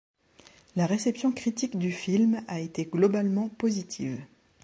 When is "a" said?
2.47-2.59